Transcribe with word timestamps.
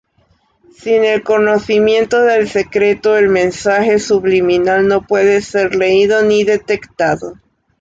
Sin 0.73 1.03
el 1.03 1.21
conocimiento 1.23 2.21
del 2.23 2.49
secreto 2.49 3.15
el 3.19 3.29
mensaje 3.29 3.99
subliminal 3.99 4.87
no 4.87 5.05
puede 5.05 5.41
ser 5.43 5.75
leído 5.75 6.23
ni 6.23 6.43
detectado. 6.43 7.35